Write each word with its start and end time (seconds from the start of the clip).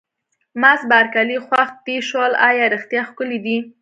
مس 0.61 0.81
بارکلي: 0.91 1.37
خوښ 1.47 1.69
دې 1.85 1.97
شول، 2.07 2.31
ایا 2.47 2.65
رښتیا 2.75 3.01
ښکلي 3.09 3.39
دي؟ 3.45 3.57